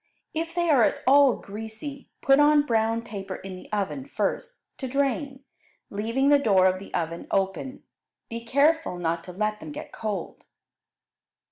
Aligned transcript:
If 0.33 0.55
they 0.55 0.67
are 0.71 0.81
at 0.81 1.03
all 1.05 1.33
greasy, 1.35 2.09
put 2.21 2.39
on 2.39 2.65
brown 2.65 3.03
paper 3.03 3.35
in 3.35 3.55
the 3.55 3.71
oven 3.71 4.03
first, 4.07 4.63
to 4.79 4.87
drain, 4.87 5.43
leaving 5.91 6.29
the 6.29 6.39
door 6.39 6.65
of 6.65 6.79
the 6.79 6.91
oven 6.91 7.27
open. 7.29 7.83
Be 8.27 8.43
careful 8.43 8.97
not 8.97 9.23
to 9.25 9.31
let 9.31 9.59
them 9.59 9.71
get 9.71 9.91
cold. 9.91 10.47